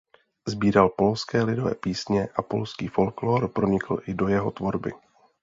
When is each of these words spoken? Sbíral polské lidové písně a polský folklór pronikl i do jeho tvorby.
Sbíral 0.47 0.89
polské 0.89 1.43
lidové 1.43 1.75
písně 1.75 2.27
a 2.35 2.41
polský 2.41 2.87
folklór 2.87 3.47
pronikl 3.47 3.97
i 4.07 4.13
do 4.13 4.27
jeho 4.27 4.51
tvorby. 4.51 4.93